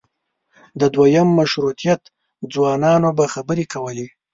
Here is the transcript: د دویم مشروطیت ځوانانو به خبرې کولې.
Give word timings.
د 0.79 0.81
دویم 0.95 1.27
مشروطیت 1.39 2.01
ځوانانو 2.53 3.09
به 3.17 3.25
خبرې 3.33 3.65
کولې. 3.73 4.07